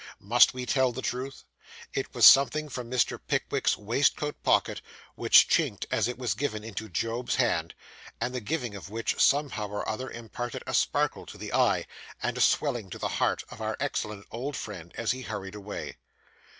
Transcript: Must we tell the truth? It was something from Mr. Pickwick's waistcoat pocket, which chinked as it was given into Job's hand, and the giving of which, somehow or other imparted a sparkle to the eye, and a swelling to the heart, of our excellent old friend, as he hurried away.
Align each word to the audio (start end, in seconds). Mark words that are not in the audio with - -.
Must 0.19 0.55
we 0.55 0.65
tell 0.65 0.91
the 0.91 1.03
truth? 1.03 1.43
It 1.93 2.11
was 2.15 2.25
something 2.25 2.69
from 2.69 2.89
Mr. 2.89 3.19
Pickwick's 3.27 3.77
waistcoat 3.77 4.41
pocket, 4.41 4.81
which 5.13 5.47
chinked 5.47 5.85
as 5.91 6.07
it 6.07 6.17
was 6.17 6.33
given 6.33 6.63
into 6.63 6.89
Job's 6.89 7.35
hand, 7.35 7.75
and 8.19 8.33
the 8.33 8.41
giving 8.41 8.73
of 8.73 8.89
which, 8.89 9.21
somehow 9.21 9.67
or 9.67 9.87
other 9.87 10.09
imparted 10.09 10.63
a 10.65 10.73
sparkle 10.73 11.27
to 11.27 11.37
the 11.37 11.53
eye, 11.53 11.85
and 12.23 12.35
a 12.35 12.41
swelling 12.41 12.89
to 12.89 12.97
the 12.97 13.09
heart, 13.19 13.43
of 13.51 13.61
our 13.61 13.77
excellent 13.79 14.25
old 14.31 14.55
friend, 14.57 14.91
as 14.97 15.11
he 15.11 15.21
hurried 15.21 15.53
away. 15.53 15.97